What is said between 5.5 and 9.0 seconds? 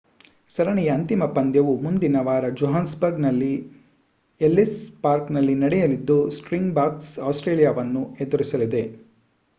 ನಡೆಯಲಿದ್ದು ಸ್ಪ್ರಿಂಗ್‌ಬಾಕ್ಸ್ ಆಸ್ಟ್ರೇಲಿಯಾವನ್ನು ಎದುರಿಸಲಿದೆ